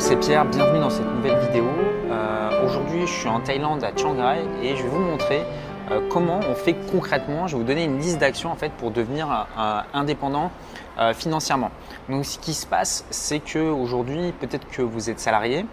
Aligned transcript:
Bonjour, 0.00 0.18
c'est 0.18 0.26
Pierre, 0.26 0.46
bienvenue 0.46 0.80
dans 0.80 0.88
cette 0.88 1.14
nouvelle 1.14 1.38
vidéo. 1.40 1.66
Euh, 2.10 2.64
aujourd'hui, 2.64 3.06
je 3.06 3.12
suis 3.12 3.28
en 3.28 3.38
Thaïlande 3.40 3.84
à 3.84 3.94
Chiang 3.94 4.16
Rai 4.16 4.46
et 4.62 4.74
je 4.74 4.82
vais 4.82 4.88
vous 4.88 4.98
montrer 4.98 5.42
euh, 5.90 6.00
comment 6.08 6.40
on 6.50 6.54
fait 6.54 6.74
concrètement. 6.90 7.46
Je 7.46 7.54
vais 7.54 7.62
vous 7.62 7.68
donner 7.68 7.84
une 7.84 7.98
liste 7.98 8.16
d'actions 8.16 8.50
en 8.50 8.54
fait 8.54 8.72
pour 8.72 8.92
devenir 8.92 9.28
euh, 9.58 9.80
indépendant 9.92 10.52
financièrement. 11.14 11.70
Donc, 12.08 12.24
ce 12.24 12.38
qui 12.38 12.54
se 12.54 12.66
passe, 12.66 13.04
c'est 13.10 13.40
que 13.40 13.58
aujourd'hui, 13.58 14.32
peut-être 14.40 14.68
que 14.70 14.82
vous 14.82 15.08
êtes 15.08 15.20
salarié 15.20 15.64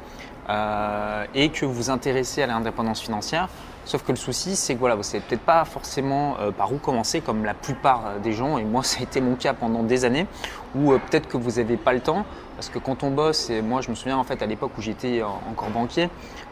et 1.33 1.49
que 1.49 1.65
vous 1.65 1.73
vous 1.73 1.89
intéressez 1.89 2.43
à 2.43 2.47
l'indépendance 2.47 3.01
financière. 3.01 3.49
Sauf 3.87 4.03
que 4.03 4.11
le 4.11 4.17
souci, 4.17 4.57
c'est 4.57 4.75
que 4.75 4.79
voilà, 4.79 4.95
vous 4.95 5.03
savez 5.03 5.23
peut-être 5.27 5.41
pas 5.41 5.63
forcément 5.63 6.35
par 6.57 6.73
où 6.73 6.77
commencer, 6.77 7.21
comme 7.21 7.45
la 7.45 7.53
plupart 7.53 8.19
des 8.21 8.33
gens, 8.33 8.57
et 8.57 8.65
moi 8.65 8.83
ça 8.83 8.99
a 8.99 9.03
été 9.03 9.21
mon 9.21 9.35
cas 9.35 9.53
pendant 9.53 9.83
des 9.83 10.03
années, 10.03 10.27
ou 10.75 10.91
peut-être 10.91 11.27
que 11.29 11.37
vous 11.37 11.51
n'avez 11.51 11.77
pas 11.77 11.93
le 11.93 12.01
temps, 12.01 12.25
parce 12.57 12.69
que 12.69 12.79
quand 12.79 13.03
on 13.03 13.11
bosse, 13.11 13.51
et 13.51 13.61
moi 13.61 13.81
je 13.81 13.89
me 13.89 13.95
souviens 13.95 14.17
en 14.17 14.23
fait 14.23 14.41
à 14.41 14.47
l'époque 14.47 14.71
où 14.77 14.81
j'étais 14.81 15.21
encore 15.23 15.69
banquier, 15.69 16.09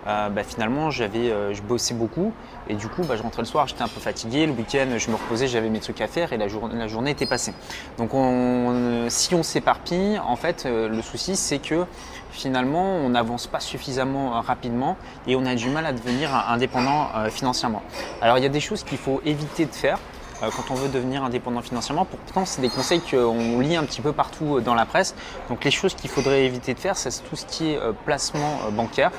euh, 0.07 0.29
bah, 0.29 0.43
finalement 0.43 0.91
j'avais, 0.91 1.31
euh, 1.31 1.51
je 1.51 1.63
bossais 1.63 1.95
beaucoup 1.95 2.31
et 2.69 2.75
du 2.75 2.87
coup 2.87 3.01
bah, 3.03 3.15
je 3.17 3.23
rentrais 3.23 3.41
le 3.41 3.47
soir, 3.47 3.67
j'étais 3.67 3.81
un 3.81 3.87
peu 3.87 3.99
fatigué, 3.99 4.45
le 4.45 4.51
week-end 4.51 4.85
je 4.97 5.09
me 5.09 5.15
reposais, 5.15 5.47
j'avais 5.47 5.69
mes 5.69 5.79
trucs 5.79 5.99
à 6.01 6.07
faire 6.07 6.31
et 6.31 6.37
la, 6.37 6.45
la 6.45 6.87
journée 6.87 7.09
était 7.09 7.25
passée. 7.25 7.53
Donc 7.97 8.13
on, 8.13 9.07
si 9.09 9.33
on 9.33 9.41
s'éparpille, 9.41 10.19
en 10.19 10.35
fait 10.35 10.67
euh, 10.67 10.87
le 10.87 11.01
souci 11.01 11.35
c'est 11.35 11.57
que 11.57 11.85
finalement 12.29 12.97
on 12.97 13.09
n'avance 13.09 13.47
pas 13.47 13.59
suffisamment 13.59 14.39
rapidement 14.41 14.97
et 15.25 15.35
on 15.35 15.45
a 15.47 15.55
du 15.55 15.69
mal 15.69 15.87
à 15.87 15.93
devenir 15.93 16.29
indépendant 16.49 17.07
financièrement. 17.29 17.81
Alors 18.21 18.37
il 18.37 18.43
y 18.43 18.47
a 18.47 18.49
des 18.49 18.59
choses 18.59 18.83
qu'il 18.83 18.97
faut 18.97 19.21
éviter 19.25 19.65
de 19.65 19.73
faire. 19.73 19.99
Euh, 20.43 20.49
quand 20.55 20.73
on 20.73 20.75
veut 20.75 20.89
devenir 20.89 21.23
indépendant 21.23 21.61
financièrement. 21.61 22.05
Pourtant, 22.05 22.45
c'est 22.45 22.61
des 22.61 22.69
conseils 22.69 22.99
qu'on 22.99 23.59
lit 23.59 23.75
un 23.77 23.83
petit 23.83 24.01
peu 24.01 24.11
partout 24.11 24.57
euh, 24.57 24.61
dans 24.61 24.75
la 24.75 24.85
presse. 24.85 25.15
Donc 25.49 25.63
les 25.63 25.71
choses 25.71 25.95
qu'il 25.95 26.09
faudrait 26.09 26.43
éviter 26.43 26.73
de 26.73 26.79
faire, 26.79 26.97
c'est 26.97 27.09
tout 27.23 27.37
ce 27.37 27.45
qui 27.45 27.71
est 27.71 27.77
euh, 27.77 27.93
placement 28.05 28.59
bancaire. 28.71 29.11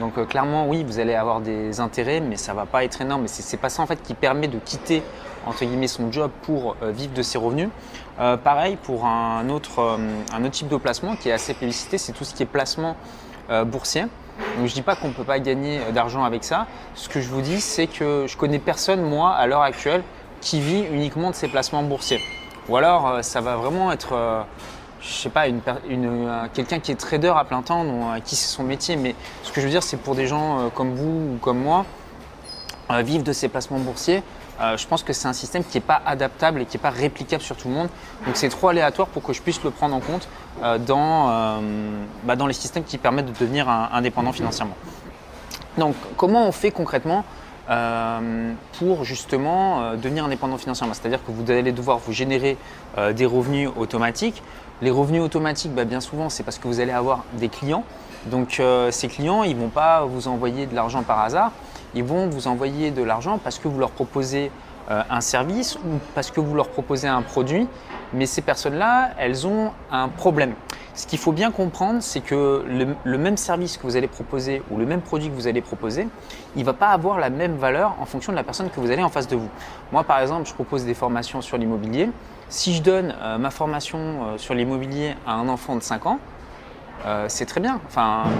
Donc 0.00 0.26
clairement, 0.28 0.68
oui, 0.68 0.84
vous 0.84 0.98
allez 0.98 1.14
avoir 1.14 1.40
des 1.40 1.80
intérêts, 1.80 2.20
mais 2.20 2.36
ça 2.36 2.52
va 2.52 2.66
pas 2.66 2.84
être 2.84 3.00
énorme. 3.00 3.22
Mais 3.22 3.28
c'est 3.28 3.56
pas 3.56 3.70
ça 3.70 3.82
en 3.82 3.86
fait 3.86 4.02
qui 4.02 4.12
permet 4.12 4.46
de 4.46 4.58
quitter 4.58 5.02
entre 5.46 5.64
guillemets 5.64 5.86
son 5.86 6.12
job 6.12 6.30
pour 6.42 6.76
vivre 6.82 7.14
de 7.14 7.22
ses 7.22 7.38
revenus. 7.38 7.70
pareil 8.44 8.76
pour 8.76 9.06
un 9.06 9.48
autre, 9.48 9.98
un 10.34 10.42
autre 10.42 10.50
type 10.50 10.68
de 10.68 10.76
placement 10.76 11.16
qui 11.16 11.30
est 11.30 11.32
assez 11.32 11.54
publicité, 11.54 11.96
c'est 11.96 12.12
tout 12.12 12.24
ce 12.24 12.34
qui 12.34 12.42
est 12.42 12.46
placement 12.46 12.94
boursier. 13.64 14.04
Donc 14.58 14.66
je 14.66 14.74
dis 14.74 14.82
pas 14.82 14.96
qu'on 14.96 15.08
ne 15.08 15.12
peut 15.12 15.24
pas 15.24 15.38
gagner 15.38 15.80
d'argent 15.92 16.24
avec 16.24 16.44
ça. 16.44 16.66
Ce 16.94 17.08
que 17.08 17.20
je 17.20 17.28
vous 17.28 17.40
dis, 17.40 17.60
c'est 17.60 17.86
que 17.86 18.26
je 18.26 18.36
connais 18.36 18.58
personne 18.58 19.02
moi 19.02 19.32
à 19.32 19.46
l'heure 19.46 19.62
actuelle 19.62 20.02
qui 20.40 20.60
vit 20.60 20.84
uniquement 20.92 21.30
de 21.30 21.34
ses 21.34 21.48
placements 21.48 21.82
boursiers. 21.82 22.20
Ou 22.68 22.76
alors, 22.76 23.08
euh, 23.08 23.22
ça 23.22 23.40
va 23.40 23.56
vraiment 23.56 23.92
être, 23.92 24.12
euh, 24.12 24.42
je 25.00 25.08
sais 25.08 25.28
pas, 25.28 25.46
une, 25.48 25.60
euh, 25.88 26.46
quelqu'un 26.52 26.80
qui 26.80 26.92
est 26.92 26.96
trader 26.96 27.32
à 27.36 27.44
plein 27.44 27.62
temps, 27.62 27.84
dont, 27.84 28.20
qui 28.24 28.36
c'est 28.36 28.48
son 28.48 28.64
métier. 28.64 28.96
Mais 28.96 29.14
ce 29.42 29.52
que 29.52 29.60
je 29.60 29.66
veux 29.66 29.72
dire, 29.72 29.82
c'est 29.82 29.96
pour 29.96 30.14
des 30.14 30.26
gens 30.26 30.70
comme 30.74 30.94
vous 30.94 31.34
ou 31.34 31.38
comme 31.40 31.58
moi, 31.58 31.84
vivre 33.02 33.24
de 33.24 33.32
ces 33.32 33.48
placements 33.48 33.78
boursiers. 33.78 34.22
Je 34.60 34.86
pense 34.86 35.02
que 35.02 35.12
c'est 35.12 35.28
un 35.28 35.32
système 35.32 35.64
qui 35.64 35.76
n'est 35.76 35.84
pas 35.84 36.00
adaptable 36.06 36.62
et 36.62 36.66
qui 36.66 36.76
n'est 36.76 36.82
pas 36.82 36.90
réplicable 36.90 37.42
sur 37.42 37.56
tout 37.56 37.68
le 37.68 37.74
monde. 37.74 37.88
Donc 38.24 38.36
c'est 38.36 38.48
trop 38.48 38.68
aléatoire 38.68 39.08
pour 39.08 39.22
que 39.22 39.32
je 39.32 39.42
puisse 39.42 39.62
le 39.62 39.70
prendre 39.70 39.94
en 39.94 40.00
compte 40.00 40.28
dans, 40.86 41.60
bah, 42.24 42.36
dans 42.36 42.46
les 42.46 42.54
systèmes 42.54 42.84
qui 42.84 42.98
permettent 42.98 43.26
de 43.26 43.38
devenir 43.38 43.68
indépendant 43.68 44.32
financièrement. 44.32 44.76
Donc 45.78 45.94
comment 46.16 46.46
on 46.46 46.52
fait 46.52 46.70
concrètement 46.70 47.24
euh, 47.68 48.52
pour 48.78 49.04
justement 49.04 49.82
euh, 49.82 49.96
devenir 49.96 50.24
indépendant 50.24 50.56
financièrement? 50.56 50.94
C'est-à-dire 50.94 51.24
que 51.24 51.30
vous 51.30 51.50
allez 51.50 51.72
devoir 51.72 51.98
vous 51.98 52.12
générer 52.12 52.56
euh, 52.96 53.12
des 53.12 53.26
revenus 53.26 53.68
automatiques. 53.76 54.42
Les 54.82 54.90
revenus 54.90 55.22
automatiques, 55.22 55.74
bah, 55.74 55.84
bien 55.84 56.00
souvent, 56.00 56.28
c'est 56.28 56.42
parce 56.42 56.58
que 56.58 56.68
vous 56.68 56.80
allez 56.80 56.92
avoir 56.92 57.24
des 57.34 57.48
clients. 57.48 57.84
Donc 58.26 58.60
ces 58.90 59.06
clients, 59.06 59.44
ils 59.44 59.54
ne 59.54 59.60
vont 59.60 59.68
pas 59.68 60.04
vous 60.04 60.26
envoyer 60.26 60.66
de 60.66 60.74
l'argent 60.74 61.04
par 61.04 61.20
hasard. 61.20 61.52
Ils 61.96 62.04
vont 62.04 62.28
vous 62.28 62.46
envoyer 62.46 62.92
de 62.92 63.02
l'argent 63.02 63.38
parce 63.42 63.58
que 63.58 63.66
vous 63.66 63.80
leur 63.80 63.90
proposez 63.90 64.52
un 64.88 65.20
service 65.20 65.74
ou 65.74 65.98
parce 66.14 66.30
que 66.30 66.38
vous 66.38 66.54
leur 66.54 66.68
proposez 66.68 67.08
un 67.08 67.22
produit. 67.22 67.66
Mais 68.12 68.26
ces 68.26 68.42
personnes-là, 68.42 69.10
elles 69.18 69.46
ont 69.48 69.72
un 69.90 70.08
problème. 70.08 70.54
Ce 70.96 71.06
qu'il 71.06 71.18
faut 71.18 71.32
bien 71.32 71.50
comprendre, 71.50 72.00
c'est 72.00 72.22
que 72.22 72.64
le, 73.04 73.18
même 73.18 73.36
service 73.36 73.76
que 73.76 73.82
vous 73.82 73.96
allez 73.96 74.08
proposer 74.08 74.62
ou 74.70 74.78
le 74.78 74.86
même 74.86 75.02
produit 75.02 75.28
que 75.28 75.34
vous 75.34 75.46
allez 75.46 75.60
proposer, 75.60 76.08
il 76.54 76.60
ne 76.60 76.64
va 76.64 76.72
pas 76.72 76.88
avoir 76.88 77.18
la 77.18 77.28
même 77.28 77.56
valeur 77.56 77.94
en 78.00 78.06
fonction 78.06 78.32
de 78.32 78.36
la 78.36 78.42
personne 78.42 78.70
que 78.70 78.80
vous 78.80 78.90
avez 78.90 79.02
en 79.02 79.10
face 79.10 79.28
de 79.28 79.36
vous. 79.36 79.50
Moi, 79.92 80.04
par 80.04 80.20
exemple, 80.20 80.48
je 80.48 80.54
propose 80.54 80.86
des 80.86 80.94
formations 80.94 81.42
sur 81.42 81.58
l'immobilier. 81.58 82.08
Si 82.48 82.74
je 82.74 82.82
donne 82.82 83.14
euh, 83.20 83.36
ma 83.36 83.50
formation 83.50 83.98
euh, 83.98 84.38
sur 84.38 84.54
l'immobilier 84.54 85.14
à 85.26 85.34
un 85.34 85.48
enfant 85.48 85.76
de 85.76 85.82
5 85.82 86.06
ans, 86.06 86.18
euh, 87.06 87.26
c'est 87.28 87.46
très 87.46 87.60
bien. 87.60 87.80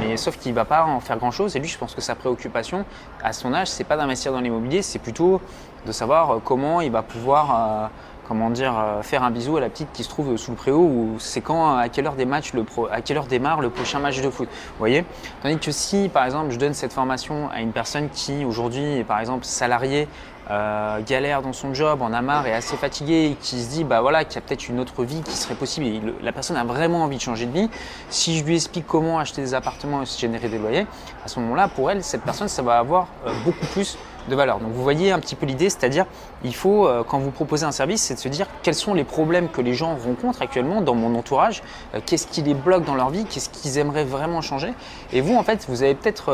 Mais 0.01 0.17
sauf 0.17 0.37
qu'il 0.37 0.53
ne 0.53 0.57
va 0.57 0.65
pas 0.65 0.85
en 0.85 1.01
faire 1.01 1.19
grand 1.19 1.31
chose. 1.31 1.57
Et 1.57 1.59
lui, 1.59 1.69
je 1.69 1.79
pense 1.79 1.95
que 1.95 2.01
sa 2.01 2.15
préoccupation 2.15 2.85
à 3.23 3.33
son 3.33 3.55
âge, 3.55 3.69
c'est 3.69 3.85
pas 3.85 3.97
d'investir 3.97 4.33
dans 4.33 4.41
l'immobilier, 4.41 4.83
c'est 4.83 4.99
plutôt 4.99 5.41
de 5.87 5.93
savoir 5.93 6.41
comment 6.45 6.81
il 6.81 6.91
va 6.91 7.03
pouvoir 7.03 7.91
comment 8.27 8.51
dire, 8.51 8.75
euh, 8.77 9.03
faire 9.03 9.23
un 9.23 9.31
bisou 9.31 9.57
à 9.57 9.61
la 9.61 9.69
petite 9.69 9.93
qui 9.93 10.03
se 10.03 10.09
trouve 10.09 10.37
sous 10.37 10.51
le 10.51 10.57
préau 10.57 10.81
ou 10.81 11.17
c'est 11.19 11.41
quand, 11.41 11.77
à 11.77 11.89
quelle 11.89 12.07
heure 12.07 12.15
démarre 12.15 13.61
le 13.61 13.71
prochain 13.71 13.99
match 13.99 14.21
de 14.21 14.31
foot. 14.31 14.49
Vous 14.49 14.79
voyez? 14.79 15.05
Tandis 15.43 15.59
que 15.59 15.71
si, 15.71 16.09
par 16.09 16.25
exemple, 16.25 16.51
je 16.51 16.59
donne 16.59 16.75
cette 16.75 16.93
formation 16.93 17.49
à 17.51 17.61
une 17.61 17.73
personne 17.73 18.09
qui 18.11 18.45
aujourd'hui 18.45 18.99
est, 18.99 19.05
par 19.05 19.21
exemple, 19.21 19.45
salariée, 19.45 20.09
euh, 20.51 21.01
galère 21.03 21.43
dans 21.43 21.53
son 21.53 21.75
job, 21.75 22.03
en 22.03 22.13
a 22.13 22.23
marre, 22.23 22.47
est 22.47 22.53
assez 22.53 22.77
fatiguée, 22.77 23.31
et 23.31 23.35
qui 23.35 23.61
se 23.61 23.69
dit 23.71 23.85
bah 23.85 24.01
voilà 24.01 24.25
qu'il 24.25 24.37
y 24.37 24.39
a 24.39 24.41
peut-être 24.41 24.69
une 24.69 24.81
autre 24.81 25.05
vie 25.05 25.23
qui 25.23 25.37
serait 25.37 25.55
possible. 25.55 25.87
Et 25.87 26.01
la 26.23 26.33
personne 26.33 26.57
a 26.57 26.65
vraiment 26.65 27.03
envie 27.03 27.17
de 27.17 27.23
changer 27.23 27.47
de 27.47 27.53
vie. 27.53 27.69
Si 28.11 28.39
je 28.39 28.45
lui 28.45 28.55
explique 28.57 28.87
comment 28.87 29.19
acheter 29.19 29.43
des 29.43 29.55
appartements 29.55 30.03
et 30.03 30.07
se 30.07 30.21
générer 30.21 30.49
des 30.49 30.59
loyers, 30.59 30.87
à 31.25 31.29
ce 31.29 31.41
moment-là, 31.41 31.69
pour 31.69 31.91
elle, 31.91 32.05
cette 32.05 32.23
personne, 32.23 32.49
ça 32.49 32.63
va 32.63 32.79
avoir 32.79 33.09
euh, 33.27 33.33
beaucoup 33.45 33.67
plus 33.73 33.99
de 34.29 34.35
valeur. 34.35 34.59
Donc 34.59 34.73
vous 34.73 34.83
voyez 34.83 35.13
un 35.13 35.21
petit 35.21 35.37
peu 35.37 35.47
l'idée, 35.47 35.71
c'est-à-dire 35.71 36.07
il 36.43 36.55
faut, 36.55 36.87
euh, 36.87 37.05
quand 37.05 37.19
vous 37.19 37.31
proposez 37.31 37.65
un 37.65 37.73
service, 37.73 38.03
c'est 38.03 38.15
de 38.15 38.19
se 38.19 38.29
dire 38.29 38.47
quels 38.63 38.75
sont 38.75 38.95
les 38.95 39.05
problèmes 39.05 39.49
que 39.49 39.61
les 39.61 39.73
gens 39.73 39.97
rencontrent 39.97 40.43
actuellement 40.43 40.81
dans 40.81 40.95
mon 40.95 41.15
entourage, 41.17 41.63
euh, 41.95 42.01
qu'est-ce 42.05 42.27
qui 42.27 42.43
les 42.43 42.55
bloque 42.55 42.85
dans 42.85 42.95
leur 42.95 43.11
vie, 43.11 43.25
qu'est-ce 43.25 43.49
qu'ils 43.49 43.79
aimeraient 43.79 44.05
vraiment 44.05 44.41
changer? 44.41 44.75
Et 45.13 45.21
vous, 45.21 45.35
en 45.37 45.43
fait, 45.43 45.67
vous, 45.69 45.83
avez 45.83 45.95
peut-être, 45.95 46.33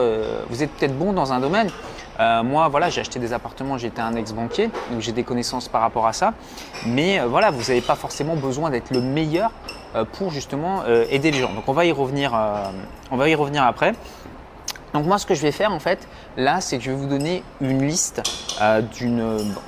vous 0.48 0.62
êtes 0.62 0.70
peut-être 0.70 0.96
bon 0.96 1.12
dans 1.12 1.32
un 1.32 1.40
domaine. 1.40 1.70
Moi, 2.18 2.68
voilà, 2.68 2.90
j'ai 2.90 3.00
acheté 3.00 3.18
des 3.18 3.32
appartements, 3.32 3.78
j'étais 3.78 4.00
un 4.00 4.14
ex-banquier, 4.14 4.70
donc 4.90 5.00
j'ai 5.00 5.12
des 5.12 5.24
connaissances 5.24 5.68
par 5.68 5.80
rapport 5.80 6.06
à 6.06 6.12
ça. 6.12 6.34
Mais 6.86 7.20
voilà, 7.20 7.50
vous 7.50 7.62
n'avez 7.62 7.80
pas 7.80 7.94
forcément 7.94 8.36
besoin 8.36 8.70
d'être 8.70 8.90
le 8.90 9.00
meilleur 9.00 9.50
pour 10.12 10.30
justement 10.30 10.84
aider 10.86 11.30
les 11.30 11.40
gens. 11.40 11.52
Donc 11.52 11.64
on 11.68 11.72
va 11.72 11.84
y 11.84 11.92
revenir, 11.92 12.32
on 13.10 13.16
va 13.16 13.28
y 13.28 13.34
revenir 13.34 13.64
après. 13.64 13.94
Donc 14.94 15.06
moi 15.06 15.18
ce 15.18 15.24
que 15.24 15.34
je 15.34 15.42
vais 15.42 15.52
faire 15.52 15.72
en 15.72 15.78
fait 15.78 16.06
là 16.36 16.60
c'est 16.60 16.76
que 16.78 16.84
je 16.84 16.90
vais 16.90 16.96
vous 16.96 17.06
donner 17.06 17.42
une 17.60 17.86
liste 17.86 18.22
euh, 18.60 18.82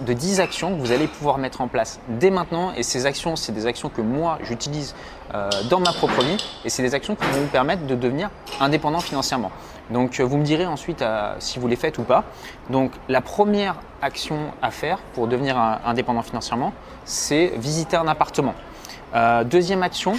de 0.01 0.13
10 0.13 0.41
actions 0.41 0.75
que 0.75 0.81
vous 0.81 0.93
allez 0.93 1.07
pouvoir 1.07 1.39
mettre 1.39 1.61
en 1.63 1.69
place 1.69 1.99
dès 2.09 2.31
maintenant 2.31 2.73
et 2.77 2.83
ces 2.83 3.07
actions 3.07 3.35
c'est 3.37 3.53
des 3.53 3.67
actions 3.67 3.89
que 3.89 4.03
moi 4.03 4.39
j'utilise 4.43 4.95
euh, 5.35 5.49
dans 5.71 5.81
ma 5.81 5.93
propre 5.93 6.23
vie 6.23 6.37
et 6.65 6.69
c'est 6.69 6.83
des 6.83 6.95
actions 6.95 7.15
qui 7.17 7.25
vont 7.25 7.41
vous 7.41 7.47
permettre 7.47 7.87
de 7.87 7.95
devenir 7.95 8.31
indépendant 8.61 9.01
financièrement. 9.01 9.51
Donc 9.91 10.21
euh, 10.21 10.25
vous 10.25 10.37
me 10.37 10.45
direz 10.45 10.67
ensuite 10.67 11.03
si 11.39 11.59
vous 11.59 11.69
les 11.69 11.77
faites 11.77 11.99
ou 11.99 12.03
pas. 12.03 12.25
Donc 12.69 12.93
la 13.09 13.23
première 13.23 13.77
action 14.03 14.53
à 14.61 14.71
faire 14.71 14.99
pour 15.15 15.27
devenir 15.27 15.57
indépendant 15.87 16.23
financièrement 16.23 16.75
c'est 17.07 17.53
visiter 17.57 17.97
un 17.97 18.09
appartement. 18.09 18.55
deuxième 19.47 19.83
action 19.83 20.19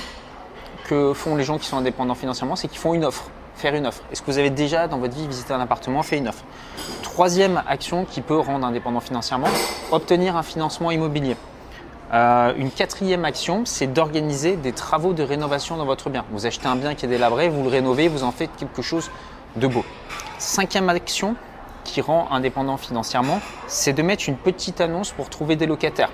que 0.87 1.13
font 1.13 1.35
les 1.35 1.43
gens 1.43 1.59
qui 1.59 1.67
sont 1.67 1.77
indépendants 1.77 2.16
financièrement 2.16 2.55
c'est 2.55 2.67
qu'ils 2.67 2.79
font 2.79 2.95
une 2.95 3.05
offre 3.05 3.29
faire 3.55 3.75
une 3.75 3.88
offre. 3.88 4.01
Est-ce 4.11 4.21
que 4.21 4.31
vous 4.31 4.38
avez 4.38 4.49
déjà 4.49 4.88
dans 4.88 4.97
votre 4.97 5.16
vie 5.16 5.27
visité 5.27 5.53
un 5.53 5.59
appartement, 5.59 6.03
fait 6.03 6.17
une 6.17 6.27
offre 6.27 6.43
Troisième 7.03 7.63
action 7.67 8.05
qui 8.05 8.21
peut 8.21 8.38
rendre 8.38 8.66
indépendant 8.66 8.99
financièrement, 8.99 9.47
obtenir 9.91 10.35
un 10.35 10.43
financement 10.43 10.91
immobilier. 10.91 11.37
Euh, 12.13 12.53
une 12.57 12.69
quatrième 12.69 13.25
action, 13.25 13.63
c'est 13.66 13.87
d'organiser 13.87 14.57
des 14.57 14.73
travaux 14.73 15.13
de 15.13 15.23
rénovation 15.23 15.78
dans 15.78 15.85
votre 15.85 16.09
bien. 16.09 16.25
Vous 16.31 16.46
achetez 16.46 16.67
un 16.67 16.75
bien 16.75 16.93
qui 16.93 17.05
est 17.05 17.09
délabré, 17.09 17.49
vous 17.49 17.63
le 17.63 17.69
rénovez, 17.69 18.07
vous 18.07 18.23
en 18.23 18.31
faites 18.31 18.55
quelque 18.57 18.81
chose 18.81 19.09
de 19.55 19.67
beau. 19.67 19.84
Cinquième 20.37 20.90
action 20.90 21.35
qui 21.84 22.01
rend 22.01 22.28
indépendant 22.31 22.78
financièrement, 22.78 23.40
c'est 23.67 23.93
de 23.93 24.01
mettre 24.01 24.28
une 24.28 24.37
petite 24.37 24.81
annonce 24.81 25.11
pour 25.11 25.29
trouver 25.29 25.55
des 25.55 25.66
locataires. 25.66 26.11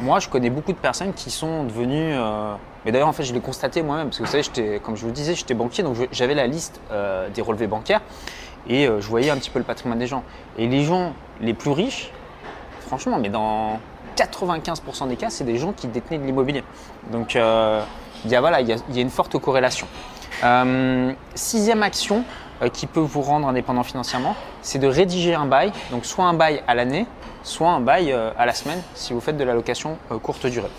Moi, 0.00 0.18
je 0.18 0.28
connais 0.30 0.48
beaucoup 0.48 0.72
de 0.72 0.78
personnes 0.78 1.12
qui 1.12 1.30
sont 1.30 1.64
devenues 1.64 2.14
euh, 2.14 2.54
mais 2.84 2.92
d'ailleurs, 2.92 3.08
en 3.08 3.12
fait, 3.12 3.24
je 3.24 3.34
l'ai 3.34 3.40
constaté 3.40 3.82
moi-même, 3.82 4.06
parce 4.06 4.18
que 4.18 4.24
vous 4.24 4.30
savez, 4.30 4.80
comme 4.80 4.96
je 4.96 5.02
vous 5.02 5.08
le 5.08 5.12
disais, 5.12 5.34
j'étais 5.34 5.52
banquier, 5.52 5.82
donc 5.82 5.96
j'avais 6.10 6.34
la 6.34 6.46
liste 6.46 6.80
euh, 6.90 7.28
des 7.28 7.42
relevés 7.42 7.66
bancaires 7.66 8.00
et 8.66 8.86
euh, 8.86 9.02
je 9.02 9.08
voyais 9.08 9.28
un 9.28 9.36
petit 9.36 9.50
peu 9.50 9.58
le 9.58 9.64
patrimoine 9.66 9.98
des 9.98 10.06
gens. 10.06 10.24
Et 10.56 10.66
les 10.66 10.84
gens 10.84 11.12
les 11.42 11.52
plus 11.52 11.70
riches, 11.70 12.10
franchement, 12.86 13.18
mais 13.18 13.28
dans 13.28 13.78
95% 14.16 15.08
des 15.08 15.16
cas, 15.16 15.28
c'est 15.28 15.44
des 15.44 15.58
gens 15.58 15.72
qui 15.72 15.86
détenaient 15.86 16.18
de 16.18 16.24
l'immobilier. 16.24 16.64
Donc, 17.12 17.34
il 17.34 17.38
y, 18.30 18.34
a, 18.34 18.60
y 18.60 18.72
a, 18.72 19.00
une 19.00 19.10
forte 19.10 19.38
corrélation. 19.38 19.86
sixième 21.34 21.82
action 21.82 22.24
qui 22.72 22.86
peut 22.86 23.00
vous 23.00 23.20
rendre 23.20 23.48
indépendant 23.48 23.82
financièrement, 23.82 24.34
c'est 24.62 24.78
de 24.78 24.86
rédiger 24.86 25.34
un 25.34 25.46
bail, 25.46 25.72
donc 25.90 26.06
soit 26.06 26.24
un 26.24 26.34
bail 26.34 26.62
à 26.66 26.74
l'année, 26.74 27.06
soit 27.42 27.70
un 27.70 27.80
bail 27.80 28.12
à 28.12 28.46
la 28.46 28.54
semaine 28.54 28.80
si 28.94 29.12
vous 29.12 29.20
faites 29.20 29.36
de 29.36 29.44
la 29.44 29.54
location 29.54 29.98
courte 30.22 30.46
durée. 30.46 30.70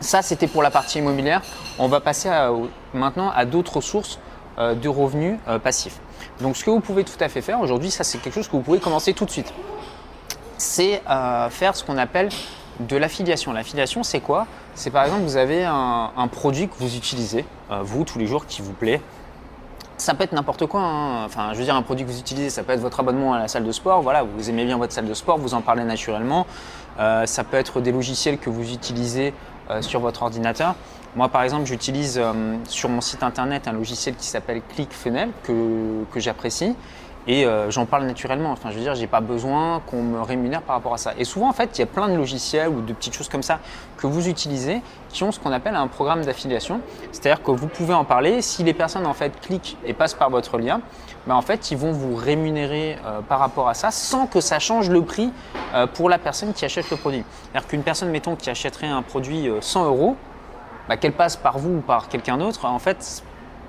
Ça, 0.00 0.20
c'était 0.22 0.48
pour 0.48 0.62
la 0.62 0.70
partie 0.70 0.98
immobilière. 0.98 1.42
On 1.78 1.88
va 1.88 2.00
passer 2.00 2.28
maintenant 2.92 3.30
à 3.30 3.44
d'autres 3.44 3.80
sources 3.80 4.18
de 4.58 4.88
revenus 4.88 5.38
passifs. 5.62 5.98
Donc 6.40 6.56
ce 6.56 6.64
que 6.64 6.70
vous 6.70 6.80
pouvez 6.80 7.04
tout 7.04 7.22
à 7.22 7.28
fait 7.28 7.40
faire 7.40 7.60
aujourd'hui, 7.60 7.90
ça 7.90 8.04
c'est 8.04 8.18
quelque 8.18 8.34
chose 8.34 8.48
que 8.48 8.52
vous 8.52 8.62
pouvez 8.62 8.80
commencer 8.80 9.12
tout 9.14 9.24
de 9.24 9.30
suite. 9.30 9.52
C'est 10.58 11.02
faire 11.50 11.76
ce 11.76 11.84
qu'on 11.84 11.98
appelle 11.98 12.28
de 12.80 12.96
l'affiliation. 12.96 13.52
L'affiliation, 13.52 14.02
c'est 14.02 14.20
quoi? 14.20 14.46
C'est 14.74 14.90
par 14.90 15.04
exemple, 15.04 15.22
vous 15.22 15.36
avez 15.36 15.64
un, 15.64 16.28
produit 16.30 16.68
que 16.68 16.74
vous 16.78 16.96
utilisez, 16.96 17.44
vous, 17.70 18.04
tous 18.04 18.18
les 18.18 18.26
jours, 18.26 18.46
qui 18.46 18.62
vous 18.62 18.72
plaît. 18.72 19.00
Ça 20.02 20.14
peut 20.14 20.24
être 20.24 20.32
n'importe 20.32 20.66
quoi. 20.66 20.80
Hein. 20.80 21.24
Enfin, 21.24 21.50
je 21.52 21.58
veux 21.58 21.64
dire, 21.64 21.76
un 21.76 21.82
produit 21.82 22.04
que 22.04 22.10
vous 22.10 22.18
utilisez, 22.18 22.50
ça 22.50 22.64
peut 22.64 22.72
être 22.72 22.80
votre 22.80 22.98
abonnement 22.98 23.34
à 23.34 23.38
la 23.38 23.46
salle 23.46 23.62
de 23.64 23.70
sport. 23.70 24.02
Voilà, 24.02 24.24
vous 24.24 24.50
aimez 24.50 24.64
bien 24.64 24.76
votre 24.76 24.92
salle 24.92 25.06
de 25.06 25.14
sport, 25.14 25.38
vous 25.38 25.54
en 25.54 25.60
parlez 25.60 25.84
naturellement. 25.84 26.44
ça 26.98 27.44
peut 27.44 27.56
être 27.56 27.80
des 27.80 27.92
logiciels 27.92 28.38
que 28.38 28.50
vous 28.50 28.72
utilisez 28.72 29.32
sur 29.80 30.00
votre 30.00 30.24
ordinateur. 30.24 30.74
Moi, 31.14 31.28
par 31.28 31.42
exemple, 31.42 31.66
j'utilise 31.66 32.18
euh, 32.18 32.56
sur 32.68 32.88
mon 32.88 33.02
site 33.02 33.22
internet 33.22 33.68
un 33.68 33.72
logiciel 33.72 34.14
qui 34.16 34.26
s'appelle 34.26 34.62
ClickFunnels 34.74 35.28
que, 35.44 36.04
que 36.10 36.20
j'apprécie 36.20 36.74
et 37.26 37.46
euh, 37.46 37.70
j'en 37.70 37.86
parle 37.86 38.04
naturellement. 38.04 38.50
Enfin, 38.50 38.70
je 38.70 38.76
veux 38.76 38.82
dire, 38.82 38.94
j'ai 38.94 39.06
pas 39.06 39.20
besoin 39.20 39.80
qu'on 39.86 40.02
me 40.02 40.20
rémunère 40.20 40.62
par 40.62 40.76
rapport 40.76 40.94
à 40.94 40.98
ça. 40.98 41.12
Et 41.18 41.24
souvent, 41.24 41.48
en 41.48 41.52
fait, 41.52 41.78
il 41.78 41.80
y 41.80 41.84
a 41.84 41.86
plein 41.86 42.08
de 42.08 42.14
logiciels 42.14 42.68
ou 42.68 42.80
de 42.80 42.92
petites 42.92 43.14
choses 43.14 43.28
comme 43.28 43.42
ça 43.42 43.60
que 43.96 44.06
vous 44.06 44.28
utilisez 44.28 44.82
qui 45.08 45.22
ont 45.22 45.30
ce 45.30 45.38
qu'on 45.38 45.52
appelle 45.52 45.76
un 45.76 45.86
programme 45.86 46.24
d'affiliation. 46.24 46.80
C'est-à-dire 47.12 47.42
que 47.42 47.50
vous 47.50 47.68
pouvez 47.68 47.94
en 47.94 48.04
parler. 48.04 48.42
Si 48.42 48.64
les 48.64 48.74
personnes 48.74 49.06
en 49.06 49.14
fait 49.14 49.40
cliquent 49.40 49.76
et 49.84 49.92
passent 49.92 50.14
par 50.14 50.30
votre 50.30 50.58
lien, 50.58 50.80
ben, 51.26 51.34
en 51.34 51.42
fait, 51.42 51.70
ils 51.70 51.76
vont 51.76 51.92
vous 51.92 52.16
rémunérer 52.16 52.98
euh, 53.04 53.20
par 53.20 53.38
rapport 53.38 53.68
à 53.68 53.74
ça 53.74 53.90
sans 53.90 54.26
que 54.26 54.40
ça 54.40 54.58
change 54.58 54.90
le 54.90 55.02
prix 55.02 55.32
pour 55.94 56.10
la 56.10 56.18
personne 56.18 56.52
qui 56.52 56.66
achète 56.66 56.90
le 56.90 56.98
produit. 56.98 57.24
C'est-à-dire 57.44 57.66
qu'une 57.66 57.82
personne, 57.82 58.10
mettons, 58.10 58.36
qui 58.36 58.50
achèterait 58.50 58.88
un 58.88 59.00
produit 59.00 59.48
100 59.58 59.86
euros, 59.86 60.16
bah, 60.86 60.98
qu'elle 60.98 61.14
passe 61.14 61.36
par 61.36 61.58
vous 61.58 61.76
ou 61.76 61.80
par 61.80 62.08
quelqu'un 62.08 62.36
d'autre, 62.36 62.66
en 62.66 62.78
fait, 62.78 63.22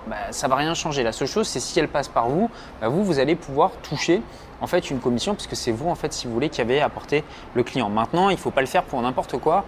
bah, 0.08 0.16
ça 0.32 0.48
va 0.48 0.56
rien 0.56 0.74
changer. 0.74 1.04
La 1.04 1.12
seule 1.12 1.28
chose, 1.28 1.48
c'est 1.48 1.60
si 1.60 1.80
elle 1.80 1.88
passe 1.88 2.08
par 2.08 2.28
vous, 2.30 2.50
bah, 2.82 2.88
vous, 2.88 3.04
vous 3.04 3.20
allez 3.20 3.36
pouvoir 3.36 3.72
toucher 3.82 4.22
en 4.62 4.68
fait 4.68 4.90
une 4.90 5.00
commission, 5.00 5.36
puisque 5.36 5.56
c'est 5.56 5.72
vous, 5.72 5.90
en 5.90 5.96
fait, 5.96 6.14
si 6.14 6.28
vous 6.28 6.34
voulez, 6.34 6.50
qui 6.50 6.62
avez 6.62 6.82
apporté 6.82 7.24
le 7.54 7.64
client. 7.64 7.90
Maintenant, 7.90 8.30
il 8.30 8.36
ne 8.36 8.40
faut 8.40 8.52
pas 8.52 8.62
le 8.62 8.68
faire 8.68 8.84
pour 8.84 9.02
n'importe 9.02 9.38
quoi. 9.38 9.66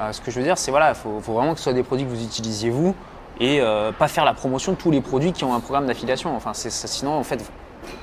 Euh, 0.00 0.12
ce 0.12 0.20
que 0.20 0.30
je 0.30 0.38
veux 0.38 0.44
dire, 0.44 0.56
c'est 0.58 0.70
voilà, 0.70 0.90
il 0.90 0.94
faut, 0.94 1.18
vraiment 1.18 1.52
que 1.52 1.58
ce 1.58 1.64
soit 1.64 1.72
des 1.72 1.82
produits 1.82 2.06
que 2.06 2.10
vous 2.10 2.22
utilisiez 2.22 2.70
vous 2.70 2.94
et 3.40 3.60
euh, 3.60 3.92
pas 3.92 4.08
faire 4.08 4.24
la 4.24 4.34
promotion 4.34 4.72
de 4.72 4.76
tous 4.76 4.90
les 4.90 5.00
produits 5.00 5.32
qui 5.32 5.44
ont 5.44 5.54
un 5.54 5.60
programme 5.60 5.86
d'affiliation. 5.86 6.34
Enfin, 6.34 6.54
c'est 6.54 6.70
sinon, 6.70 7.12
en 7.12 7.22
fait, 7.22 7.44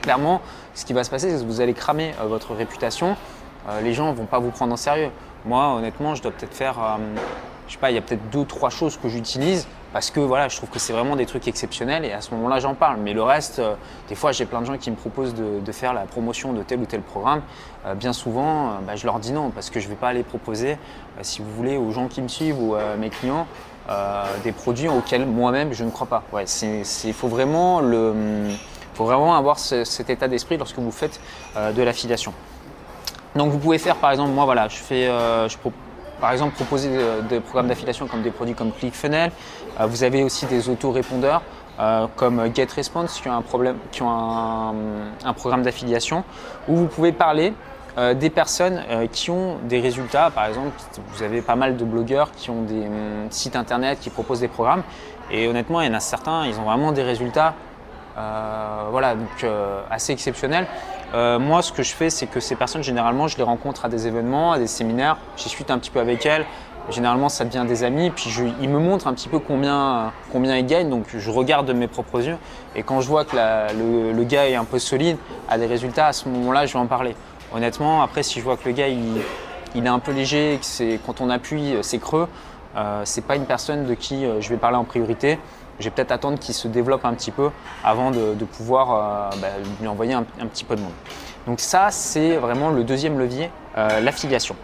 clairement, 0.02 0.42
ce 0.74 0.86
qui 0.86 0.94
va 0.94 1.04
se 1.04 1.10
passer, 1.10 1.32
c'est 1.32 1.44
que 1.44 1.50
vous 1.50 1.62
allez 1.62 1.74
cramer 1.74 2.14
euh, 2.22 2.28
votre 2.28 2.54
réputation. 2.54 3.16
les 3.82 3.94
gens 3.94 4.14
vont 4.14 4.26
pas 4.26 4.40
vous 4.40 4.52
prendre 4.52 4.74
en 4.74 4.78
sérieux. 4.78 5.10
Moi, 5.46 5.74
honnêtement, 5.74 6.16
je 6.16 6.22
dois 6.22 6.32
peut-être 6.32 6.54
faire 6.54 6.78
je 7.68 7.74
sais 7.74 7.80
pas, 7.80 7.92
il 7.92 7.96
y 7.96 7.98
a 7.98 8.02
peut-être 8.02 8.30
deux, 8.30 8.46
trois 8.46 8.70
choses 8.70 8.98
que 8.98 9.10
j'utilise 9.10 9.68
parce 9.96 10.12
que 10.12 10.20
voilà, 10.20 10.50
je 10.50 10.58
trouve 10.58 10.70
que 10.70 10.78
c'est 10.78 10.92
vraiment 10.92 11.16
des 11.16 11.26
trucs 11.26 11.48
exceptionnels 11.48 12.04
et 12.04 12.12
à 12.12 12.20
ce 12.20 12.32
moment-là, 12.32 12.60
j'en 12.60 12.74
parle. 12.74 12.98
Mais 13.00 13.14
le 13.14 13.24
reste, 13.24 13.60
euh, 13.60 13.76
des 14.10 14.16
fois, 14.16 14.34
j'ai 14.34 14.46
plein 14.46 14.60
de 14.60 14.66
gens 14.66 14.78
qui 14.78 14.92
me 14.92 14.98
proposent 14.98 15.34
de, 15.34 15.72
faire 15.72 15.94
la 15.94 16.02
promotion 16.02 16.52
de 16.52 16.64
tel 16.64 16.82
ou 16.82 16.86
tel 16.86 17.02
programme. 17.02 17.42
Euh, 17.86 17.96
bien 17.96 18.12
souvent, 18.12 18.68
euh, 18.68 18.72
bah, 18.86 18.98
je 18.98 19.06
leur 19.06 19.20
dis 19.20 19.32
non 19.32 19.52
parce 19.52 19.70
que 19.70 19.80
je 19.80 19.86
ne 19.86 19.92
vais 19.92 19.96
pas 19.96 20.10
aller 20.10 20.24
proposer, 20.24 20.78
si 21.22 21.42
vous 21.42 21.50
voulez, 21.50 21.78
aux 21.78 21.92
gens 21.92 22.10
qui 22.10 22.22
me 22.22 22.28
suivent 22.28 22.62
ou 22.62 22.76
à 22.76 22.98
mes 22.98 23.10
clients, 23.10 23.48
des 24.44 24.52
produits 24.52 24.90
auxquels 24.90 25.26
moi-même 25.26 25.72
je 25.72 25.86
ne 25.86 25.92
crois 25.92 26.08
pas. 26.08 26.24
Il 26.34 27.14
faut 27.14 27.28
vraiment 27.30 27.80
avoir 29.36 29.60
cet 29.60 30.10
état 30.10 30.28
d'esprit 30.28 30.58
lorsque 30.58 30.78
vous 30.78 30.92
faites 30.92 31.22
de 31.56 31.82
l'affiliation. 31.82 32.34
Donc 33.36 33.52
vous 33.52 33.60
pouvez 33.60 33.78
faire 33.78 33.96
par 33.96 34.12
exemple, 34.12 34.32
moi 34.32 34.44
voilà, 34.44 34.68
je 34.68 34.76
fais, 34.76 35.06
je 35.06 35.58
par 36.26 36.34
exemple 36.34 36.56
proposer 36.56 36.90
des 37.30 37.40
programmes 37.40 37.68
d'affiliation 37.68 38.08
comme 38.08 38.24
des 38.24 38.32
produits 38.32 38.56
comme 38.56 38.72
ClickFunnels. 38.72 39.32
Euh, 39.80 39.86
vous 39.86 40.04
avez 40.04 40.24
aussi 40.24 40.48
des 40.48 40.70
autorépondeurs 40.70 41.44
euh, 41.80 42.08
comme 42.16 42.52
GetResponse 42.52 43.22
qui 43.22 43.30
ont 43.30 43.38
un, 43.38 43.44
problème, 43.44 43.78
qui 43.92 44.02
ont 44.02 44.10
un, 44.10 45.34
programme 45.34 45.62
d'affiliation 45.62 46.24
où 46.68 46.78
vous 46.78 46.88
pouvez 46.88 47.12
parler 47.12 47.54
euh, 48.00 48.16
des 48.16 48.32
personnes 48.32 48.82
qui 49.12 49.30
ont 49.30 49.60
des 49.66 49.80
résultats. 49.80 50.32
Par 50.32 50.48
exemple, 50.48 50.72
vous 51.10 51.22
avez 51.22 51.44
pas 51.44 51.56
mal 51.56 51.78
de 51.78 51.86
blogueurs 51.86 52.32
qui 52.32 52.50
ont 52.50 52.64
des 52.64 52.88
hum, 52.88 53.28
sites 53.30 53.56
internet 53.56 54.00
qui 54.02 54.10
proposent 54.10 54.40
des 54.40 54.48
programmes. 54.48 54.82
Et 55.30 55.48
honnêtement, 55.48 55.80
il 55.82 55.88
y 55.90 55.92
en 55.92 55.94
a 55.94 56.00
certains, 56.00 56.48
ils 56.48 56.60
ont 56.60 56.64
vraiment 56.64 56.92
des 56.92 57.04
résultats 57.04 57.54
voilà, 58.90 59.14
donc, 59.14 59.46
assez 59.92 60.14
exceptionnels. 60.14 60.66
Euh, 61.14 61.40
moi, 61.40 61.62
ce 61.62 61.72
que 61.72 61.84
je 61.84 61.94
fais, 61.94 62.10
c'est 62.10 62.28
que 62.28 62.40
ces 62.40 62.56
personnes, 62.56 62.84
généralement, 62.84 63.28
je 63.28 63.38
les 63.38 63.44
rencontre 63.44 63.86
à 63.86 63.90
des 63.90 64.08
événements, 64.08 64.52
à 64.54 64.58
des 64.58 64.68
séminaires, 64.68 65.18
j'y 65.38 65.50
suis 65.50 65.66
un 65.70 65.78
petit 65.78 65.92
peu 65.92 66.00
avec 66.00 66.26
elles. 66.26 66.46
Généralement, 66.90 67.30
ça 67.30 67.46
devient 67.46 67.66
des 67.68 67.84
amis, 67.84 68.12
puis 68.12 68.32
ils 68.62 68.70
me 68.70 68.78
montrent 68.78 69.08
un 69.08 69.14
petit 69.14 69.28
peu 69.28 69.40
combien, 69.40 70.12
combien 70.32 70.56
ils 70.56 70.66
gagnent, 70.68 70.90
donc 70.90 71.06
je 71.18 71.32
regarde 71.32 71.66
de 71.66 71.74
mes 71.74 71.88
propres 71.88 72.24
yeux. 72.24 72.38
Et 72.76 72.84
quand 72.84 73.02
je 73.02 73.08
vois 73.08 73.26
que 73.26 73.36
le, 73.36 74.24
gars 74.24 74.48
est 74.48 74.56
un 74.56 74.66
peu 74.66 74.78
solide, 74.78 75.18
a 75.50 75.58
des 75.58 75.66
résultats, 75.66 76.08
à 76.08 76.14
ce 76.14 76.30
moment-là, 76.30 76.68
je 76.68 76.74
vais 76.74 76.80
en 76.80 76.86
parler. 76.86 77.16
Honnêtement, 77.56 78.04
après, 78.04 78.22
si 78.22 78.40
je 78.40 78.44
vois 78.44 78.56
que 78.56 78.70
le 78.70 78.76
gars, 78.76 78.88
il, 78.88 79.84
est 79.84 79.88
un 79.88 80.00
peu 80.00 80.12
léger, 80.12 80.60
que 80.62 80.98
quand 80.98 81.22
on 81.22 81.32
appuie, 81.32 81.76
c'est 81.82 81.98
creux, 81.98 82.28
euh, 82.78 83.02
c'est 83.06 83.26
pas 83.26 83.36
une 83.36 83.46
personne 83.46 83.86
de 83.86 83.94
qui 83.94 84.26
euh, 84.26 84.42
je 84.42 84.50
vais 84.50 84.58
parler 84.58 84.78
en 84.78 84.84
priorité 84.84 85.40
je 85.80 85.86
vais 85.86 85.92
peut-être 85.92 86.12
attendre 86.12 86.40
qu'il 86.40 86.54
se 86.54 86.68
développe 86.68 87.06
un 87.06 87.14
petit 87.14 87.32
peu 87.32 87.50
avant 87.84 88.12
de, 88.12 88.34
pouvoir 88.46 88.92
euh, 88.92 89.38
bah, 89.42 89.48
lui 89.82 89.88
envoyer 89.88 90.14
un, 90.14 90.24
petit 90.24 90.64
peu 90.64 90.76
de 90.76 90.82
monde. 90.82 90.94
Donc 91.48 91.60
ça, 91.60 91.92
c'est 91.92 92.38
vraiment 92.38 92.70
le 92.70 92.84
deuxième 92.84 93.20
levier, 93.20 93.52
euh, 93.78 94.00
l'affiliation. 94.00 94.56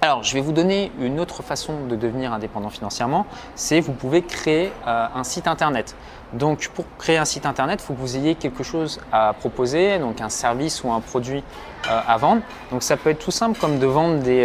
Alors, 0.00 0.22
je 0.22 0.32
vais 0.34 0.40
vous 0.40 0.52
donner 0.52 0.92
une 1.00 1.18
autre 1.18 1.42
façon 1.42 1.86
de 1.86 1.96
devenir 1.96 2.32
indépendant 2.32 2.70
financièrement, 2.70 3.26
c'est 3.56 3.80
vous 3.80 3.92
pouvez 3.92 4.22
créer 4.22 4.72
euh, 4.86 5.06
un 5.12 5.24
site 5.24 5.48
internet. 5.48 5.96
Donc, 6.32 6.68
pour 6.68 6.84
créer 6.98 7.16
un 7.16 7.24
site 7.24 7.46
internet, 7.46 7.80
il 7.82 7.86
faut 7.86 7.94
que 7.94 8.00
vous 8.00 8.16
ayez 8.16 8.34
quelque 8.34 8.62
chose 8.62 9.00
à 9.10 9.32
proposer, 9.32 9.98
donc 9.98 10.20
un 10.20 10.28
service 10.28 10.84
ou 10.84 10.92
un 10.92 11.00
produit 11.00 11.42
à 11.88 12.16
vendre. 12.18 12.42
Donc, 12.70 12.82
ça 12.82 12.98
peut 12.98 13.10
être 13.10 13.18
tout 13.18 13.30
simple 13.30 13.58
comme 13.58 13.78
de 13.78 13.86
vendre 13.86 14.18
des. 14.18 14.44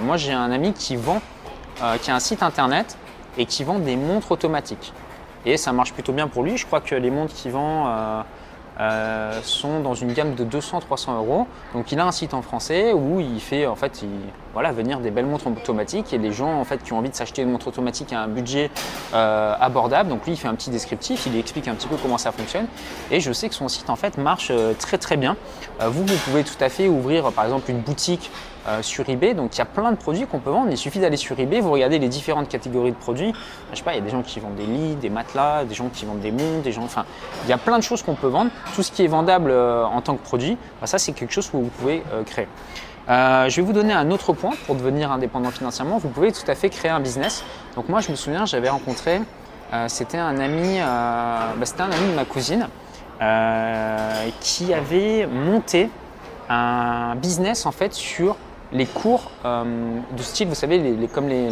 moi, 0.00 0.16
j'ai 0.16 0.32
un 0.32 0.52
ami 0.52 0.72
qui 0.72 0.94
vend, 0.94 1.20
qui 2.00 2.10
a 2.12 2.14
un 2.14 2.20
site 2.20 2.44
internet 2.44 2.96
et 3.38 3.46
qui 3.46 3.64
vend 3.64 3.78
des 3.78 3.96
montres 3.96 4.32
automatiques. 4.32 4.92
Et 5.44 5.56
ça 5.56 5.72
marche 5.72 5.92
plutôt 5.92 6.12
bien 6.12 6.28
pour 6.28 6.42
lui. 6.42 6.56
Je 6.56 6.66
crois 6.66 6.80
que 6.80 6.94
les 6.94 7.10
montres 7.10 7.34
qu'il 7.34 7.52
vend 7.52 7.88
euh, 7.88 8.22
euh, 8.80 9.40
sont 9.42 9.80
dans 9.80 9.94
une 9.94 10.12
gamme 10.12 10.34
de 10.34 10.44
200-300 10.44 11.16
euros. 11.16 11.46
Donc 11.74 11.92
il 11.92 11.98
a 11.98 12.06
un 12.06 12.12
site 12.12 12.34
en 12.34 12.42
français 12.42 12.92
où 12.92 13.20
il 13.20 13.40
fait 13.40 13.66
voilà, 14.52 14.72
venir 14.72 15.00
des 15.00 15.10
belles 15.10 15.26
montres 15.26 15.46
automatiques 15.46 16.12
et 16.12 16.18
des 16.18 16.32
gens 16.32 16.58
en 16.58 16.64
fait 16.64 16.82
qui 16.82 16.92
ont 16.92 16.98
envie 16.98 17.10
de 17.10 17.14
s'acheter 17.14 17.42
une 17.42 17.50
montre 17.50 17.68
automatique 17.68 18.12
à 18.12 18.20
un 18.20 18.28
budget 18.28 18.70
euh, 19.14 19.54
abordable. 19.60 20.08
Donc 20.08 20.24
lui 20.26 20.32
il 20.32 20.36
fait 20.36 20.48
un 20.48 20.54
petit 20.54 20.70
descriptif, 20.70 21.26
il 21.26 21.36
explique 21.36 21.68
un 21.68 21.74
petit 21.74 21.88
peu 21.88 21.96
comment 21.96 22.18
ça 22.18 22.32
fonctionne. 22.32 22.66
Et 23.10 23.20
je 23.20 23.32
sais 23.32 23.48
que 23.48 23.54
son 23.54 23.68
site 23.68 23.90
en 23.90 23.96
fait 23.96 24.18
marche 24.18 24.52
très 24.78 24.98
très 24.98 25.16
bien. 25.16 25.36
vous 25.80 26.04
vous 26.04 26.18
pouvez 26.24 26.44
tout 26.44 26.62
à 26.62 26.68
fait 26.68 26.88
ouvrir 26.88 27.32
par 27.32 27.44
exemple 27.44 27.70
une 27.70 27.80
boutique 27.80 28.30
euh, 28.68 28.80
sur 28.80 29.08
eBay. 29.08 29.34
Donc 29.34 29.56
il 29.56 29.58
y 29.58 29.62
a 29.62 29.64
plein 29.64 29.90
de 29.90 29.96
produits 29.96 30.24
qu'on 30.24 30.38
peut 30.38 30.50
vendre. 30.50 30.70
Il 30.70 30.78
suffit 30.78 31.00
d'aller 31.00 31.16
sur 31.16 31.38
eBay, 31.38 31.58
vous 31.58 31.72
regardez 31.72 31.98
les 31.98 32.08
différentes 32.08 32.48
catégories 32.48 32.92
de 32.92 32.96
produits. 32.96 33.32
Je 33.72 33.78
sais 33.78 33.82
pas, 33.82 33.92
il 33.92 33.96
y 33.96 33.98
a 33.98 34.04
des 34.04 34.10
gens 34.10 34.22
qui 34.22 34.38
vendent 34.38 34.54
des 34.54 34.66
lits, 34.66 34.94
des 34.94 35.10
matelas, 35.10 35.64
des 35.64 35.74
gens 35.74 35.88
qui 35.88 36.04
vendent 36.04 36.20
des 36.20 36.30
montres, 36.30 36.62
des 36.62 36.70
gens. 36.70 36.84
Enfin, 36.84 37.04
il 37.44 37.50
y 37.50 37.52
a 37.52 37.58
plein 37.58 37.76
de 37.76 37.82
choses 37.82 38.02
qu'on 38.02 38.14
peut 38.14 38.28
vendre. 38.28 38.52
Tout 38.76 38.84
ce 38.84 38.92
qui 38.92 39.02
est 39.02 39.08
vendable 39.08 39.50
euh, 39.50 39.84
en 39.84 40.00
tant 40.00 40.14
que 40.14 40.22
produit, 40.22 40.56
bah, 40.80 40.86
ça 40.86 41.00
c'est 41.00 41.10
quelque 41.10 41.32
chose 41.32 41.50
que 41.50 41.56
vous 41.56 41.70
pouvez 41.80 42.04
euh, 43.08 43.48
je 43.48 43.56
vais 43.56 43.62
vous 43.62 43.72
donner 43.72 43.92
un 43.92 44.10
autre 44.10 44.32
point 44.32 44.52
pour 44.66 44.74
devenir 44.74 45.10
indépendant 45.12 45.50
financièrement. 45.50 45.98
Vous 45.98 46.08
pouvez 46.08 46.32
tout 46.32 46.48
à 46.48 46.54
fait 46.54 46.70
créer 46.70 46.90
un 46.90 47.00
business. 47.00 47.44
Donc 47.76 47.88
moi, 47.88 48.00
je 48.00 48.10
me 48.10 48.16
souviens, 48.16 48.46
j'avais 48.46 48.68
rencontré, 48.68 49.20
c'était 49.88 50.18
un 50.18 50.38
ami, 50.38 50.78
bah, 50.78 51.64
c'était 51.64 51.82
un 51.82 51.90
ami 51.90 52.10
de 52.10 52.14
ma 52.14 52.24
cousine 52.24 52.68
qui 54.40 54.74
avait 54.74 55.26
monté 55.26 55.88
un 56.48 57.16
business 57.16 57.64
en 57.66 57.72
fait 57.72 57.94
sur 57.94 58.36
les 58.72 58.86
cours 58.86 59.30
euh, 59.44 59.64
de 60.16 60.22
style, 60.22 60.48
vous 60.48 60.54
savez, 60.54 60.78
les, 60.78 61.08
comme 61.08 61.28
les 61.28 61.48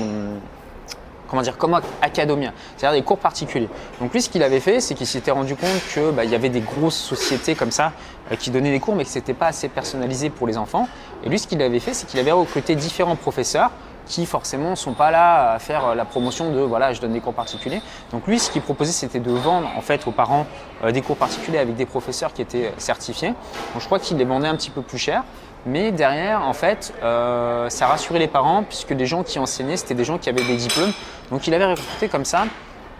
comment 1.30 1.42
dire, 1.42 1.56
comme 1.56 1.80
Academia, 2.02 2.52
c'est-à-dire 2.76 3.00
des 3.00 3.04
cours 3.04 3.18
particuliers. 3.18 3.68
Donc 4.00 4.12
lui, 4.12 4.20
ce 4.20 4.28
qu'il 4.28 4.42
avait 4.42 4.60
fait, 4.60 4.80
c'est 4.80 4.94
qu'il 4.94 5.06
s'était 5.06 5.30
rendu 5.30 5.54
compte 5.54 5.80
qu'il 5.92 6.10
bah, 6.10 6.24
y 6.24 6.34
avait 6.34 6.48
des 6.48 6.60
grosses 6.60 6.96
sociétés 6.96 7.54
comme 7.54 7.70
ça 7.70 7.92
euh, 8.32 8.36
qui 8.36 8.50
donnaient 8.50 8.72
des 8.72 8.80
cours, 8.80 8.96
mais 8.96 9.04
que 9.04 9.10
c'était 9.10 9.34
pas 9.34 9.46
assez 9.46 9.68
personnalisé 9.68 10.28
pour 10.28 10.46
les 10.48 10.58
enfants. 10.58 10.88
Et 11.24 11.28
lui, 11.28 11.38
ce 11.38 11.46
qu'il 11.46 11.62
avait 11.62 11.78
fait, 11.78 11.94
c'est 11.94 12.06
qu'il 12.06 12.18
avait 12.18 12.32
recruté 12.32 12.74
différents 12.74 13.16
professeurs 13.16 13.70
qui 14.06 14.26
forcément 14.26 14.74
sont 14.74 14.94
pas 14.94 15.12
là 15.12 15.52
à 15.52 15.58
faire 15.60 15.86
euh, 15.86 15.94
la 15.94 16.04
promotion 16.04 16.50
de 16.50 16.58
voilà 16.60 16.92
je 16.92 17.00
donne 17.00 17.12
des 17.12 17.20
cours 17.20 17.34
particuliers. 17.34 17.80
Donc 18.10 18.26
lui 18.26 18.40
ce 18.40 18.50
qu'il 18.50 18.62
proposait 18.62 18.90
c'était 18.90 19.20
de 19.20 19.30
vendre 19.30 19.68
en 19.76 19.80
fait 19.82 20.04
aux 20.08 20.10
parents 20.10 20.46
des 20.90 21.02
cours 21.02 21.16
particuliers 21.16 21.58
avec 21.58 21.76
des 21.76 21.86
professeurs 21.86 22.32
qui 22.32 22.42
étaient 22.42 22.72
certifiés. 22.78 23.28
Donc 23.28 23.80
je 23.80 23.84
crois 23.84 24.00
qu'il 24.00 24.16
les 24.16 24.24
vendait 24.24 24.48
un 24.48 24.56
petit 24.56 24.70
peu 24.70 24.82
plus 24.82 24.98
cher. 24.98 25.22
Mais 25.66 25.92
derrière, 25.92 26.42
en 26.42 26.52
fait, 26.52 26.92
euh, 27.02 27.68
ça 27.68 27.86
rassurait 27.86 28.18
les 28.18 28.28
parents 28.28 28.62
puisque 28.62 28.90
les 28.90 29.06
gens 29.06 29.22
qui 29.22 29.38
enseignaient, 29.38 29.76
c'était 29.76 29.94
des 29.94 30.04
gens 30.04 30.18
qui 30.18 30.28
avaient 30.28 30.44
des 30.44 30.56
diplômes. 30.56 30.92
Donc 31.30 31.46
il 31.46 31.54
avait 31.54 31.66
recruté 31.66 32.08
comme 32.08 32.24
ça 32.24 32.44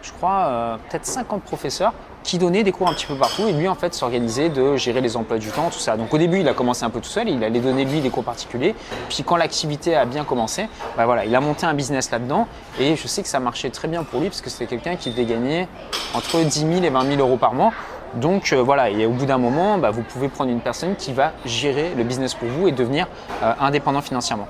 je 0.02 0.12
crois, 0.12 0.78
peut-être 0.88 1.04
50 1.04 1.42
professeurs 1.42 1.92
qui 2.22 2.38
donnait 2.38 2.62
des 2.62 2.72
cours 2.72 2.88
un 2.88 2.92
petit 2.92 3.06
peu 3.06 3.14
partout 3.14 3.48
et 3.48 3.52
lui 3.52 3.66
en 3.66 3.74
fait 3.74 3.94
s'organisait 3.94 4.50
de 4.50 4.76
gérer 4.76 5.00
les 5.00 5.16
emplois 5.16 5.38
du 5.38 5.48
temps, 5.48 5.70
tout 5.70 5.78
ça. 5.78 5.96
Donc 5.96 6.12
au 6.12 6.18
début 6.18 6.40
il 6.40 6.48
a 6.48 6.54
commencé 6.54 6.84
un 6.84 6.90
peu 6.90 7.00
tout 7.00 7.08
seul, 7.08 7.28
il 7.28 7.42
allait 7.42 7.60
donner 7.60 7.84
lui 7.84 8.00
des 8.00 8.10
cours 8.10 8.24
particuliers. 8.24 8.74
Puis 9.08 9.22
quand 9.24 9.36
l'activité 9.36 9.96
a 9.96 10.04
bien 10.04 10.24
commencé, 10.24 10.68
bah 10.96 11.06
voilà, 11.06 11.24
il 11.24 11.34
a 11.34 11.40
monté 11.40 11.64
un 11.64 11.74
business 11.74 12.10
là-dedans 12.10 12.46
et 12.78 12.96
je 12.96 13.06
sais 13.06 13.22
que 13.22 13.28
ça 13.28 13.40
marchait 13.40 13.70
très 13.70 13.88
bien 13.88 14.04
pour 14.04 14.20
lui 14.20 14.28
parce 14.28 14.42
que 14.42 14.50
c'était 14.50 14.66
quelqu'un 14.66 14.96
qui 14.96 15.10
devait 15.10 15.24
gagner 15.24 15.66
entre 16.14 16.40
10 16.40 16.60
000 16.60 16.84
et 16.84 16.90
20 16.90 17.16
000 17.16 17.20
euros 17.20 17.36
par 17.36 17.54
mois. 17.54 17.72
Donc 18.14 18.52
euh, 18.52 18.62
voilà, 18.62 18.90
et 18.90 19.06
au 19.06 19.10
bout 19.10 19.26
d'un 19.26 19.38
moment, 19.38 19.78
bah, 19.78 19.90
vous 19.90 20.02
pouvez 20.02 20.28
prendre 20.28 20.50
une 20.50 20.60
personne 20.60 20.96
qui 20.96 21.12
va 21.12 21.32
gérer 21.44 21.92
le 21.96 22.02
business 22.02 22.34
pour 22.34 22.48
vous 22.48 22.66
et 22.66 22.72
devenir 22.72 23.06
euh, 23.42 23.52
indépendant 23.60 24.00
financièrement. 24.00 24.48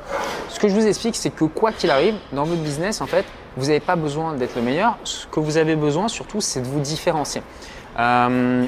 Ce 0.48 0.58
que 0.58 0.68
je 0.68 0.74
vous 0.74 0.86
explique, 0.86 1.14
c'est 1.14 1.30
que 1.30 1.44
quoi 1.44 1.72
qu'il 1.72 1.90
arrive, 1.90 2.14
dans 2.32 2.44
votre 2.44 2.62
business, 2.62 3.00
en 3.00 3.06
fait, 3.06 3.24
vous 3.56 3.66
n'avez 3.66 3.80
pas 3.80 3.96
besoin 3.96 4.34
d'être 4.34 4.56
le 4.56 4.62
meilleur. 4.62 4.96
Ce 5.04 5.26
que 5.26 5.40
vous 5.40 5.58
avez 5.58 5.76
besoin 5.76 6.08
surtout, 6.08 6.40
c'est 6.40 6.60
de 6.60 6.66
vous 6.66 6.80
différencier. 6.80 7.42
Euh, 7.98 8.64